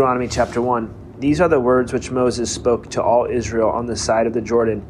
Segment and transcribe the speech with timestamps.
[0.00, 1.16] Deuteronomy chapter 1.
[1.18, 4.40] These are the words which Moses spoke to all Israel on the side of the
[4.40, 4.82] Jordan,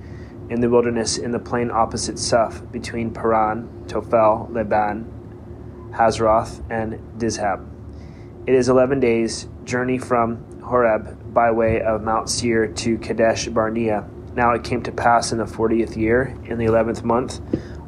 [0.50, 7.67] in the wilderness, in the plain opposite Suph, between Paran, Tophel, Laban, Hazeroth, and Dizahab.
[8.46, 14.09] It is eleven days' journey from Horeb by way of Mount Seir to Kadesh Barnea.
[14.37, 17.41] Now it came to pass in the fortieth year, in the eleventh month,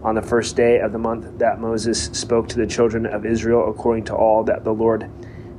[0.03, 3.71] on the first day of the month, that Moses spoke to the children of Israel
[3.71, 5.09] according to all that the Lord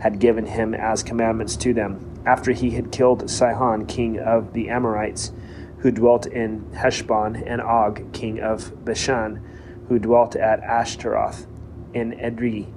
[0.03, 4.69] had given him as commandments to them, after he had killed Sihon, king of the
[4.69, 5.31] Amorites,
[5.77, 9.41] who dwelt in Heshbon, and Og, king of Bashan,
[9.87, 11.47] who dwelt at Ashtaroth
[11.93, 12.67] in Edrei.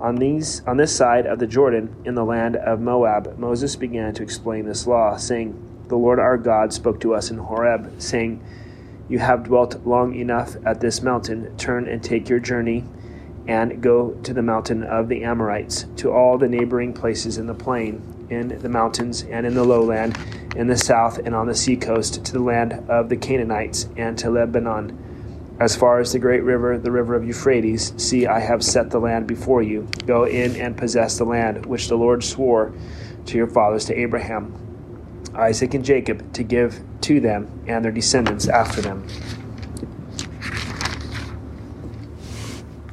[0.00, 4.14] On these on this side of the Jordan, in the land of Moab, Moses began
[4.14, 5.54] to explain this law, saying,
[5.88, 8.42] The Lord our God spoke to us in Horeb, saying,
[9.10, 12.84] You have dwelt long enough at this mountain, turn and take your journey
[13.46, 17.54] and go to the mountain of the Amorites, to all the neighboring places in the
[17.54, 20.16] plain, in the mountains and in the lowland,
[20.56, 24.30] in the south and on the seacoast, to the land of the Canaanites, and to
[24.30, 24.98] Lebanon.
[25.60, 28.98] As far as the great river, the river of Euphrates, see, I have set the
[28.98, 29.88] land before you.
[30.06, 32.72] Go in and possess the land which the Lord swore
[33.26, 34.54] to your fathers, to Abraham,
[35.34, 39.06] Isaac, and Jacob, to give to them and their descendants after them.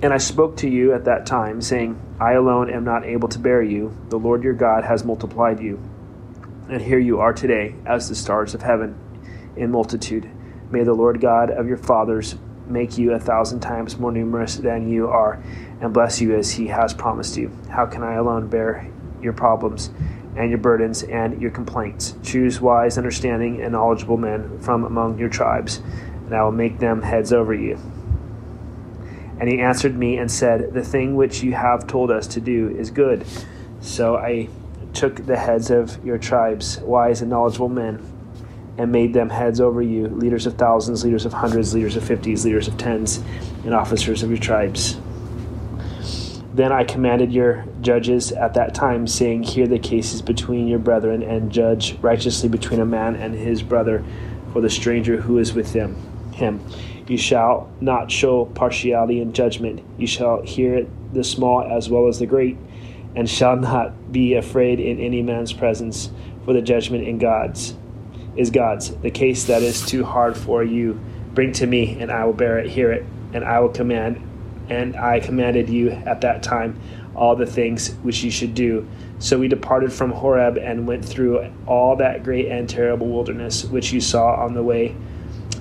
[0.02, 3.40] And I spoke to you at that time, saying, I alone am not able to
[3.40, 3.98] bear you.
[4.08, 5.78] The Lord your God has multiplied you.
[6.70, 8.98] And here you are today, as the stars of heaven,
[9.58, 10.30] in multitude.
[10.72, 14.90] May the Lord God of your fathers make you a thousand times more numerous than
[14.90, 15.44] you are,
[15.82, 17.52] and bless you as he has promised you.
[17.70, 18.90] How can I alone bear
[19.22, 19.90] your problems
[20.38, 22.16] and your burdens and your complaints?
[22.24, 25.82] Choose wise, understanding, and knowledgeable men from among your tribes,
[26.26, 27.78] and I will make them heads over you.
[29.40, 32.70] And he answered me and said, The thing which you have told us to do
[32.70, 33.26] is good.
[33.82, 34.50] So I
[34.94, 38.04] took the heads of your tribes, wise and knowledgeable men,
[38.78, 42.46] and made them heads over you, leaders of thousands, leaders of hundreds, leaders of fifties,
[42.46, 43.24] leaders of tens,
[43.64, 44.98] and officers of your tribes.
[46.54, 51.24] Then I commanded your judges at that time, saying, Hear the cases between your brethren,
[51.24, 54.04] and judge righteously between a man and his brother
[54.52, 55.96] for the stranger who is with them,
[56.40, 56.64] him.
[57.08, 59.84] You shall not show partiality in judgment.
[59.98, 62.58] You shall hear it, the small as well as the great,
[63.16, 66.10] and shall not be afraid in any man's presence,
[66.46, 67.76] for the judgment in God's
[68.36, 68.96] is God's.
[68.96, 71.00] The case that is too hard for you,
[71.34, 74.26] bring to me, and I will bear it, hear it, and I will command.
[74.70, 76.80] And I commanded you at that time
[77.16, 78.88] all the things which you should do.
[79.18, 83.92] So we departed from Horeb and went through all that great and terrible wilderness which
[83.92, 84.96] you saw on the way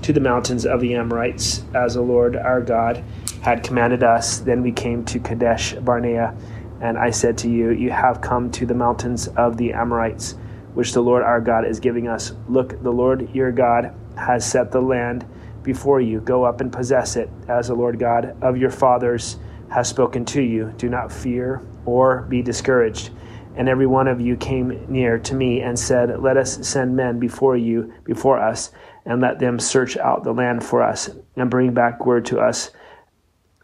[0.09, 3.05] to the mountains of the Amorites, as the Lord our God
[3.43, 4.39] had commanded us.
[4.39, 6.35] Then we came to Kadesh Barnea,
[6.81, 10.37] and I said to you, You have come to the mountains of the Amorites,
[10.73, 12.33] which the Lord our God is giving us.
[12.49, 15.27] Look, the Lord your God has set the land
[15.63, 16.21] before you.
[16.23, 19.37] Go up and possess it, as the Lord God of your fathers
[19.69, 20.73] has spoken to you.
[20.79, 23.11] Do not fear or be discouraged.
[23.57, 27.19] And every one of you came near to me and said, Let us send men
[27.19, 28.71] before you, before us,
[29.09, 32.71] and let them search out the land for us, and bring back word to us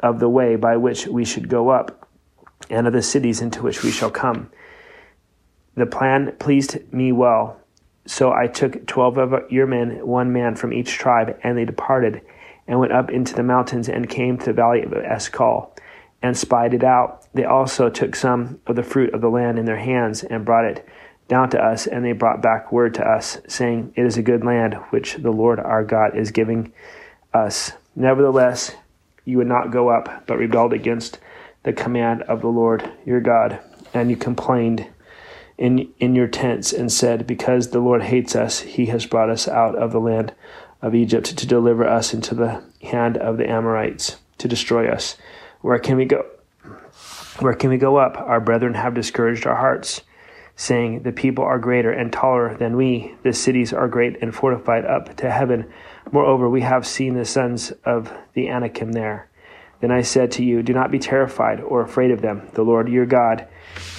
[0.01, 2.09] of the way by which we should go up,
[2.71, 4.51] and of the cities into which we shall come.
[5.77, 7.61] The plan pleased me well.
[8.07, 12.23] So I took twelve of your men, one man from each tribe, and they departed,
[12.67, 15.77] and went up into the mountains, and came to the valley of Eshcol,
[16.23, 17.27] and spied it out.
[17.35, 20.65] They also took some of the fruit of the land in their hands, and brought
[20.65, 20.89] it
[21.29, 24.45] down to us, and they brought back word to us, saying, It is a good
[24.45, 26.73] land which the Lord our God is giving
[27.33, 27.73] us.
[27.97, 28.75] Nevertheless,
[29.25, 31.19] you would not go up, but rebelled against
[31.63, 33.59] the command of the Lord your God,
[33.93, 34.87] and you complained
[35.57, 39.49] in in your tents and said, Because the Lord hates us, he has brought us
[39.49, 40.35] out of the land
[40.83, 45.17] of Egypt to deliver us into the hand of the Amorites to destroy us.
[45.63, 46.27] Where can we go?
[47.41, 48.17] Where can we go up?
[48.19, 50.03] Our brethren have discouraged our hearts,
[50.57, 53.15] saying, The people are greater and taller than we.
[53.23, 55.71] The cities are great and fortified up to heaven.
[56.13, 59.29] Moreover, we have seen the sons of the Anakim there.
[59.81, 62.49] Then I said to you, Do not be terrified or afraid of them.
[62.55, 63.47] The Lord your God,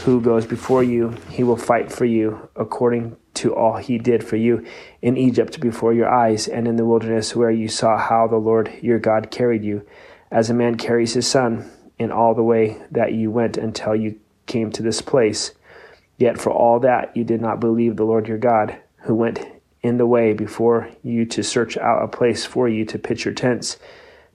[0.03, 4.37] who goes before you, he will fight for you according to all he did for
[4.37, 4.65] you
[5.01, 8.71] in Egypt before your eyes and in the wilderness where you saw how the Lord
[8.81, 9.85] your God carried you,
[10.31, 11.69] as a man carries his son,
[11.99, 15.53] in all the way that you went until you came to this place.
[16.17, 19.45] Yet for all that you did not believe the Lord your God, who went
[19.81, 23.33] in the way before you to search out a place for you to pitch your
[23.33, 23.77] tents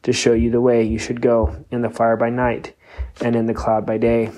[0.02, 2.74] to show you the way you should go in the fire by night
[3.20, 4.30] and in the cloud by day.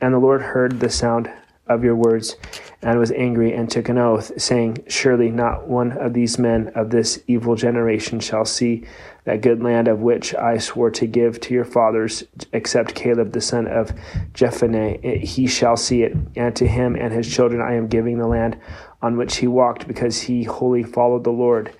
[0.00, 1.30] And the Lord heard the sound
[1.70, 2.36] of your words,
[2.82, 6.90] and was angry and took an oath, saying, Surely not one of these men of
[6.90, 8.84] this evil generation shall see
[9.24, 13.40] that good land of which I swore to give to your fathers, except Caleb the
[13.40, 13.92] son of
[14.34, 15.22] Jephunneh.
[15.22, 18.58] He shall see it, and to him and his children I am giving the land
[19.00, 21.74] on which he walked, because he wholly followed the Lord.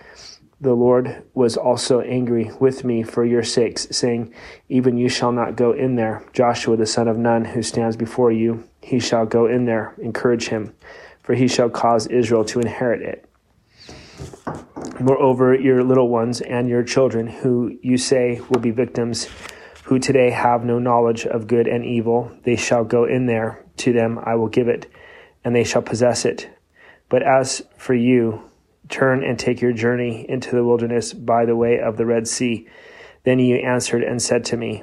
[0.62, 4.34] The Lord was also angry with me for your sakes, saying,
[4.68, 6.22] Even you shall not go in there.
[6.34, 9.94] Joshua the son of Nun, who stands before you, he shall go in there.
[9.96, 10.74] Encourage him,
[11.22, 13.24] for he shall cause Israel to inherit it.
[15.00, 19.28] Moreover, your little ones and your children, who you say will be victims,
[19.84, 23.64] who today have no knowledge of good and evil, they shall go in there.
[23.78, 24.92] To them I will give it,
[25.42, 26.50] and they shall possess it.
[27.08, 28.49] But as for you,
[28.90, 32.68] turn and take your journey into the wilderness by the way of the Red Sea.
[33.24, 34.82] Then you answered and said to me,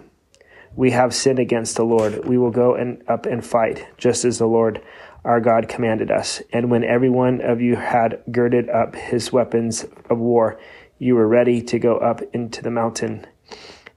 [0.75, 2.25] We have sinned against the Lord.
[2.25, 4.81] We will go and up and fight, just as the Lord
[5.23, 6.41] our God commanded us.
[6.53, 10.59] And when every one of you had girded up his weapons of war,
[10.99, 13.27] you were ready to go up into the mountain.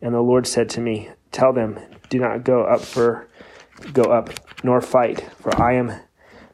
[0.03, 1.79] And the Lord said to me, Tell them,
[2.09, 3.29] do not go up for
[3.93, 4.31] go up,
[4.63, 5.93] nor fight, for I am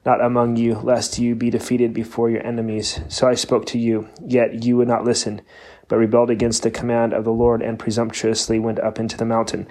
[0.07, 3.01] not among you, lest you be defeated before your enemies.
[3.09, 5.43] So I spoke to you, yet you would not listen
[5.89, 9.67] but rebelled against the command of the Lord and presumptuously went up into the mountain.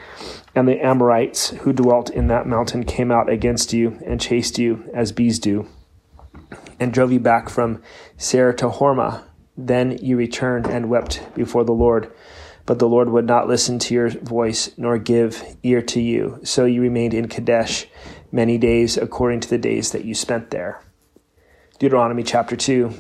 [0.54, 4.90] And the Amorites who dwelt in that mountain came out against you and chased you
[4.94, 5.68] as bees do,
[6.80, 7.82] and drove you back from
[8.18, 9.24] Seir to Hormah.
[9.58, 12.12] Then you returned and wept before the Lord.
[12.66, 16.40] But the Lord would not listen to your voice nor give ear to you.
[16.44, 17.86] So you remained in Kadesh
[18.36, 20.82] many days according to the days that you spent there.
[21.80, 22.94] Deuteronomy chapter 2.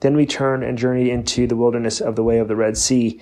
[0.00, 3.18] Then we turned and journeyed into the wilderness of the way of the Red Sea,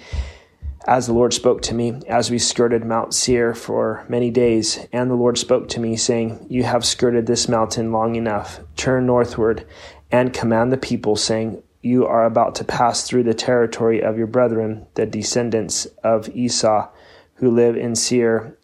[0.89, 4.85] as the Lord spoke to me, as we skirted Mount Seir for many days.
[4.93, 8.59] And the Lord spoke to me, saying, You have skirted this mountain long enough.
[8.77, 9.65] Turn northward
[10.11, 14.27] and command the people, saying, You are about to pass through the territory of your
[14.27, 16.89] brethren, the descendants of Esau,
[17.35, 18.59] who live in Seir,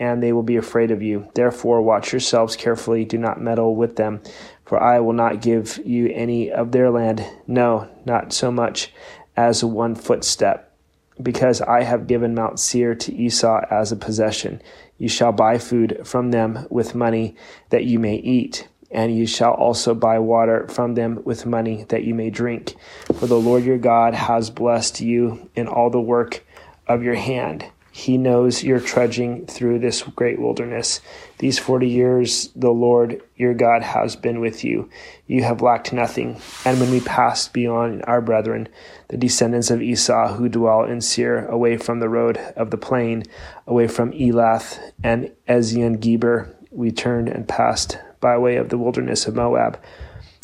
[0.00, 1.30] and they will be afraid of you.
[1.34, 4.22] Therefore, watch yourselves carefully, do not meddle with them
[4.70, 8.92] for I will not give you any of their land, no, not so much
[9.36, 10.72] as one footstep,
[11.20, 14.62] because I have given Mount Seir to Esau as a possession.
[14.96, 17.34] You shall buy food from them with money
[17.70, 22.04] that you may eat, and you shall also buy water from them with money that
[22.04, 22.76] you may drink.
[23.18, 26.44] For the Lord your God has blessed you in all the work
[26.86, 27.64] of your hand.
[28.00, 31.02] He knows you're trudging through this great wilderness.
[31.36, 34.88] These 40 years, the Lord your God has been with you.
[35.26, 36.40] You have lacked nothing.
[36.64, 38.68] And when we passed beyond our brethren,
[39.08, 43.24] the descendants of Esau who dwell in Seir, away from the road of the plain,
[43.66, 49.26] away from Elath and Ezion Geber, we turned and passed by way of the wilderness
[49.26, 49.78] of Moab.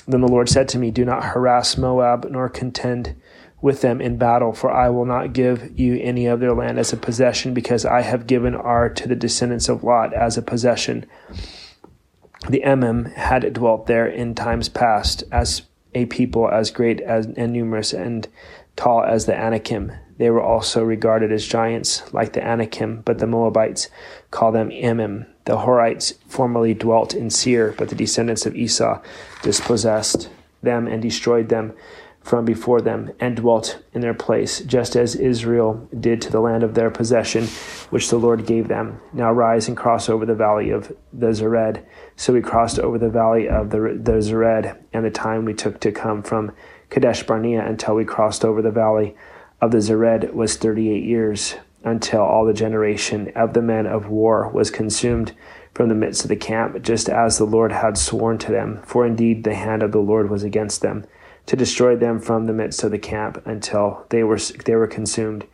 [0.06, 3.16] Then the Lord said to me, Do not harass Moab, nor contend
[3.60, 6.92] with them in battle, for I will not give you any of their land as
[6.92, 11.06] a possession, because I have given Ar to the descendants of Lot as a possession.
[12.48, 15.62] The Emim had dwelt there in times past as
[15.94, 18.28] a people as great as, and numerous and
[18.76, 19.92] tall as the Anakim.
[20.18, 23.88] They were also regarded as giants like the Anakim, but the Moabites
[24.30, 25.26] call them Emim.
[25.44, 29.00] The Horites formerly dwelt in Seir, but the descendants of Esau
[29.42, 30.28] dispossessed
[30.62, 31.72] them and destroyed them
[32.26, 36.64] from before them and dwelt in their place, just as Israel did to the land
[36.64, 37.46] of their possession,
[37.90, 39.00] which the Lord gave them.
[39.12, 41.84] Now rise and cross over the valley of the Zered.
[42.16, 45.78] So we crossed over the valley of the, the Zered, and the time we took
[45.80, 46.50] to come from
[46.90, 49.14] Kadesh Barnea until we crossed over the valley
[49.60, 51.54] of the Zered was thirty eight years,
[51.84, 55.32] until all the generation of the men of war was consumed
[55.74, 58.82] from the midst of the camp, just as the Lord had sworn to them.
[58.84, 61.06] For indeed the hand of the Lord was against them
[61.46, 65.46] to destroy them from the midst of the camp until they were they were consumed.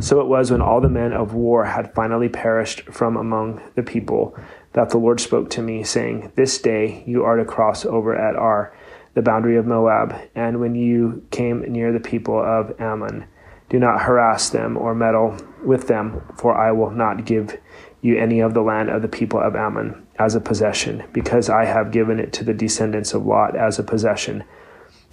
[0.00, 3.82] So it was when all the men of war had finally perished from among the
[3.82, 4.36] people
[4.72, 8.36] that the Lord spoke to me, saying, This day you are to cross over at
[8.36, 8.72] Ar,
[9.14, 13.24] the boundary of Moab, and when you came near the people of Ammon,
[13.68, 17.58] do not harass them or meddle with them, for I will not give
[18.00, 21.64] you any of the land of the people of Ammon as a possession, because I
[21.64, 24.44] have given it to the descendants of Lot as a possession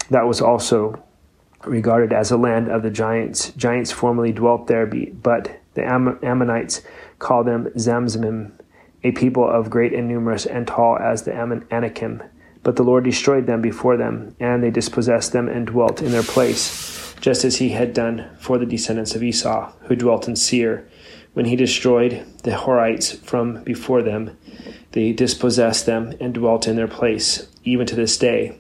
[0.09, 1.03] that was also
[1.65, 3.51] regarded as a land of the giants.
[3.51, 6.81] Giants formerly dwelt there, but the Am- Ammonites
[7.19, 8.51] call them Zamzummim,
[9.03, 12.23] a people of great and numerous and tall as the Am- Anakim.
[12.63, 16.23] But the Lord destroyed them before them, and they dispossessed them and dwelt in their
[16.23, 20.87] place, just as he had done for the descendants of Esau, who dwelt in Seir,
[21.33, 24.37] when he destroyed the Horites from before them.
[24.93, 28.57] they dispossessed them and dwelt in their place, even to this day.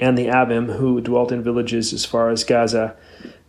[0.00, 2.96] And the Avim, who dwelt in villages as far as Gaza,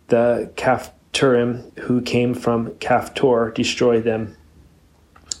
[0.08, 4.36] the Caphtorim, who came from Caphtor, destroyed them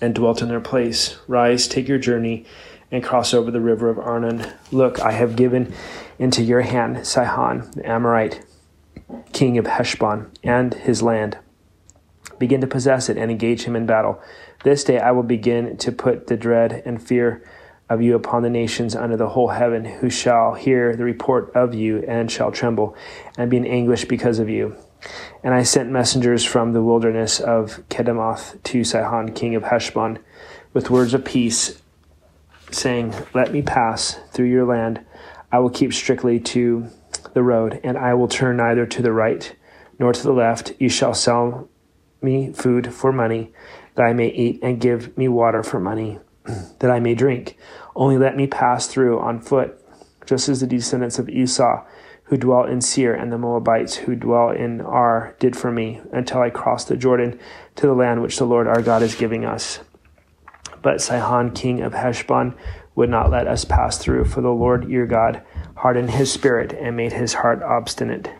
[0.00, 1.18] and dwelt in their place.
[1.28, 2.46] Rise, take your journey,
[2.90, 4.46] and cross over the river of Arnon.
[4.70, 5.72] Look, I have given
[6.18, 8.44] into your hand Sihon, the Amorite,
[9.32, 11.38] king of Heshbon, and his land.
[12.38, 14.20] Begin to possess it and engage him in battle.
[14.64, 17.44] This day I will begin to put the dread and fear
[17.92, 21.74] of you upon the nations under the whole heaven, who shall hear the report of
[21.74, 22.96] you and shall tremble
[23.36, 24.76] and be in anguish because of you.
[25.42, 30.18] And I sent messengers from the wilderness of Kedemoth to Sihon, king of Heshbon,
[30.72, 31.82] with words of peace,
[32.70, 35.04] saying, Let me pass through your land.
[35.50, 36.88] I will keep strictly to
[37.34, 39.54] the road, and I will turn neither to the right
[39.98, 40.72] nor to the left.
[40.78, 41.68] You shall sell
[42.22, 43.52] me food for money
[43.96, 46.18] that I may eat, and give me water for money,
[46.78, 47.56] that I may drink.
[47.94, 49.78] Only let me pass through on foot,
[50.26, 51.84] just as the descendants of Esau,
[52.24, 56.40] who dwell in Seir, and the Moabites, who dwell in Ar, did for me, until
[56.40, 57.38] I cross the Jordan
[57.76, 59.80] to the land which the Lord our God is giving us.
[60.80, 62.54] But Sihon, king of Heshbon,
[62.94, 65.42] would not let us pass through, for the Lord your God
[65.76, 68.30] hardened his spirit and made his heart obstinate,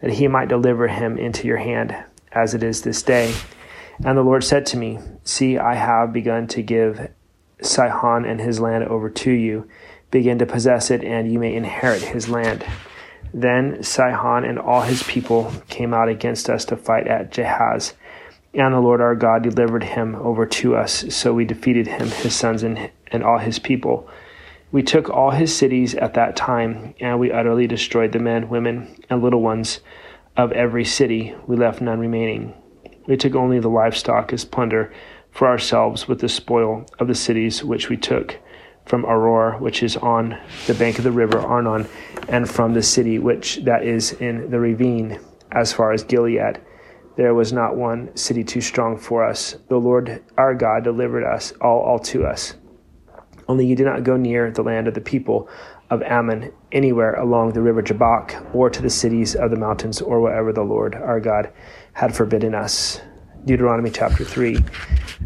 [0.00, 1.96] that he might deliver him into your hand,
[2.32, 3.34] as it is this day.
[4.04, 7.10] And the Lord said to me, See, I have begun to give
[7.60, 9.68] Sihon and his land over to you.
[10.10, 12.64] Begin to possess it, and you may inherit his land.
[13.34, 17.94] Then Sihon and all his people came out against us to fight at Jahaz.
[18.54, 21.04] And the Lord our God delivered him over to us.
[21.14, 24.08] So we defeated him, his sons, and, and all his people.
[24.72, 28.96] We took all his cities at that time, and we utterly destroyed the men, women,
[29.10, 29.80] and little ones
[30.36, 31.34] of every city.
[31.46, 32.54] We left none remaining.
[33.06, 34.92] We took only the livestock as plunder
[35.36, 38.38] for ourselves with the spoil of the cities which we took
[38.86, 41.86] from Aroer, which is on the bank of the river Arnon,
[42.28, 45.20] and from the city which that is in the ravine,
[45.52, 46.60] as far as Gilead.
[47.16, 49.56] There was not one city too strong for us.
[49.68, 52.54] The Lord our God delivered us all, all to us.
[53.48, 55.48] Only you did not go near the land of the people
[55.90, 60.20] of Ammon, anywhere along the river Jabbok, or to the cities of the mountains, or
[60.20, 61.52] wherever the Lord our God
[61.92, 63.00] had forbidden us.
[63.44, 64.58] Deuteronomy chapter 3.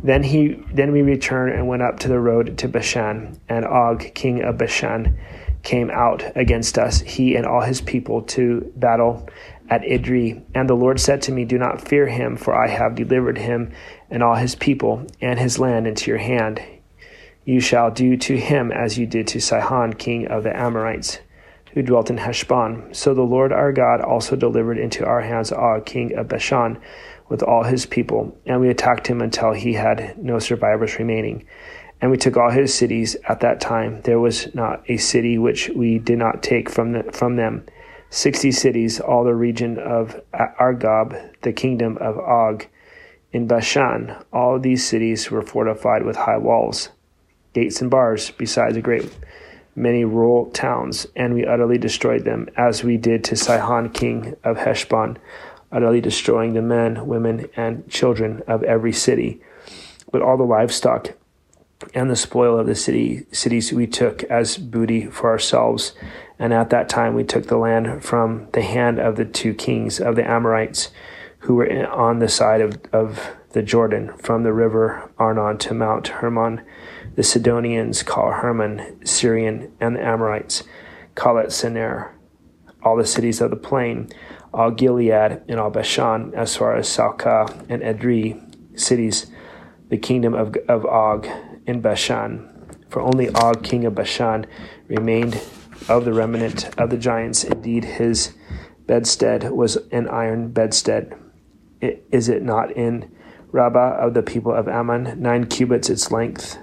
[0.03, 4.15] Then he then we returned and went up to the road to Bashan, and Og,
[4.15, 5.19] king of Bashan,
[5.63, 9.29] came out against us, he and all his people, to battle
[9.69, 10.43] at Edrei.
[10.55, 13.73] And the Lord said to me, Do not fear him, for I have delivered him
[14.11, 16.63] and all his people and his land into your hand.
[17.45, 21.21] You shall do to him as you did to Sihon, king of the Amorites,
[21.73, 22.95] who dwelt in Heshbon.
[22.95, 26.79] So the Lord our God also delivered into our hands Og, king of Bashan,
[27.31, 31.47] with all his people, and we attacked him until he had no survivors remaining.
[32.03, 34.01] And we took all his cities at that time.
[34.03, 37.65] There was not a city which we did not take from, the, from them.
[38.11, 42.67] Sixty cities, all the region of Argob, the kingdom of Og.
[43.33, 46.89] In Bashan, all these cities were fortified with high walls,
[47.55, 49.09] gates, and bars, besides a great
[49.77, 54.57] many rural towns, and we utterly destroyed them, as we did to Sihon, king of
[54.57, 55.17] Heshbon
[55.73, 59.41] utterly destroying the men, women, and children of every city.
[60.11, 61.15] But all the livestock
[61.95, 65.93] and the spoil of the city cities we took as booty for ourselves.
[66.39, 70.01] And at that time we took the land from the hand of the two kings
[70.01, 70.91] of the Amorites
[71.41, 76.09] who were on the side of, of the Jordan, from the river Arnon to Mount
[76.09, 76.63] Hermon.
[77.17, 80.63] The Sidonians call Hermon Sirion, and the Amorites
[81.15, 82.13] call it Senir.
[82.83, 84.09] All the cities of the plain
[84.53, 89.27] all Gilead and all Bashan, as far as Salcah and Edrei cities,
[89.89, 91.29] the kingdom of, of Og
[91.67, 92.47] in Bashan.
[92.89, 94.47] For only Og, king of Bashan,
[94.89, 95.41] remained
[95.89, 97.45] of the remnant of the giants.
[97.45, 98.35] Indeed, his
[98.87, 101.17] bedstead was an iron bedstead.
[101.81, 103.11] Is it not in
[103.53, 106.59] Rabbah of the people of Ammon, nine cubits its length,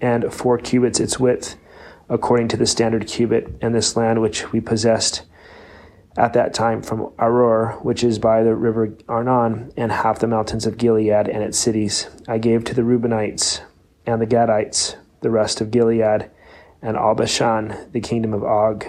[0.00, 1.56] and four cubits its width,
[2.08, 5.22] according to the standard cubit, and this land which we possessed
[6.18, 10.66] at that time from Aroer, which is by the river Arnon, and half the mountains
[10.66, 12.08] of Gilead and its cities.
[12.26, 13.60] I gave to the Reubenites
[14.04, 16.28] and the Gadites the rest of Gilead,
[16.82, 18.84] and all Bashan, the kingdom of Og.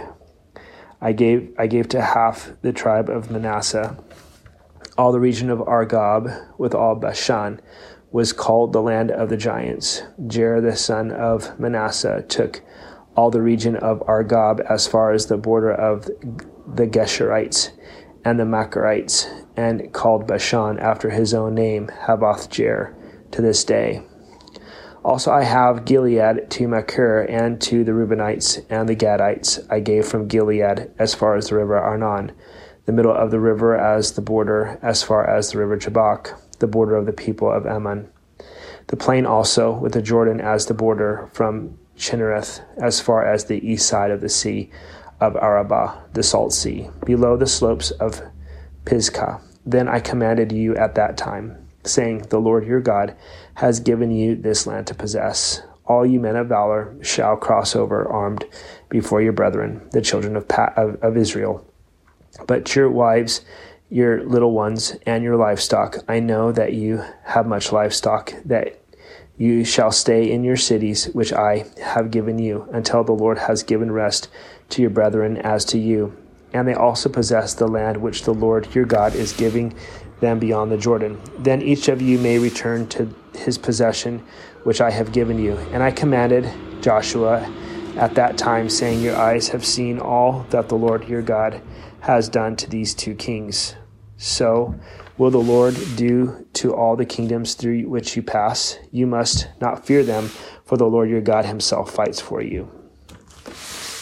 [1.02, 3.98] I gave I gave to half the tribe of Manasseh.
[4.98, 7.62] All the region of Argob, with all Bashan,
[8.12, 10.02] was called the land of the giants.
[10.24, 12.62] Jair the son of Manasseh took
[13.16, 16.10] all the region of Argob as far as the border of
[16.76, 17.72] the Geshurites
[18.26, 22.94] and the Maachathites, and called Bashan after his own name, Havoth Jair,
[23.32, 24.04] to this day.
[25.04, 30.06] Also, I have Gilead to Machir and to the Reubenites and the Gadites I gave
[30.06, 32.34] from Gilead as far as the river Arnon,
[32.86, 36.68] the middle of the river as the border, as far as the river Jabbok, the
[36.68, 38.10] border of the people of Ammon.
[38.88, 43.66] The plain also, with the Jordan as the border, from Chinnereth as far as the
[43.66, 44.70] east side of the sea
[45.20, 48.22] of Arabah, the salt sea, below the slopes of
[48.86, 49.42] Pisgah.
[49.66, 53.16] Then I commanded you at that time saying, The Lord your God
[53.56, 55.62] has given you this land to possess.
[55.86, 58.46] All you men of valor shall cross over armed
[58.90, 61.66] before your brethren, the children of, pa- of, of Israel.
[62.48, 63.42] But your wives,
[63.90, 68.80] your little ones, and your livestock, I know that you have much livestock, that
[69.38, 73.64] you shall stay in your cities, which I have given you, until the Lord has
[73.64, 74.30] given rest
[74.70, 76.16] to your brethren as to you.
[76.54, 79.76] And they also possess the land which the Lord your God is giving
[80.20, 81.20] them beyond the Jordan.
[81.38, 84.24] Then each of you may return to his possession,
[84.64, 85.54] which I have given you.
[85.72, 87.50] And I commanded Joshua
[87.96, 91.62] at that time, saying, Your eyes have seen all that the Lord your God
[92.02, 93.76] has done to these two kings.
[94.18, 94.76] So
[95.18, 98.78] will the Lord do to all the kingdoms through which you pass.
[98.92, 100.30] You must not fear them,
[100.66, 102.79] for the Lord your God himself fights for you.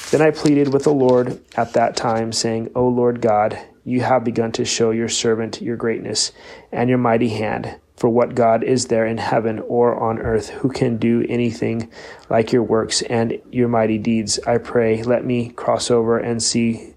[0.10, 4.24] Then I pleaded with the Lord at that time, saying, O Lord God, you have
[4.24, 6.32] begun to show your servant your greatness
[6.72, 7.78] and your mighty hand.
[7.98, 11.92] For what God is there in heaven or on earth who can do anything
[12.30, 14.40] like your works and your mighty deeds?
[14.48, 16.94] I pray, let me cross over and see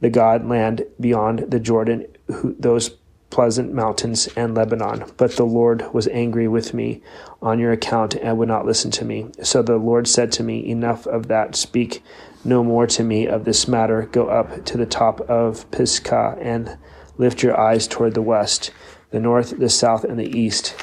[0.00, 2.96] the God land beyond the Jordan, who, those
[3.30, 5.04] pleasant mountains and Lebanon.
[5.16, 7.02] But the Lord was angry with me
[7.42, 9.28] on your account and would not listen to me.
[9.42, 11.56] So the Lord said to me, Enough of that.
[11.56, 12.02] Speak
[12.44, 14.02] no more to me of this matter.
[14.10, 16.78] Go up to the top of Pisgah and
[17.18, 18.70] lift your eyes toward the west,
[19.10, 20.74] the north, the south, and the east.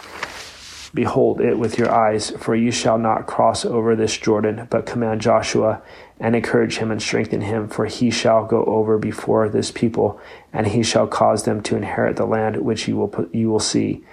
[0.93, 5.21] Behold it with your eyes, for you shall not cross over this Jordan, but command
[5.21, 5.81] Joshua
[6.19, 10.19] and encourage him and strengthen him, for he shall go over before this people,
[10.51, 13.59] and he shall cause them to inherit the land which you will put, you will
[13.59, 14.03] see.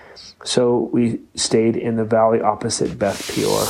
[0.44, 3.66] So we stayed in the valley opposite Beth Peor.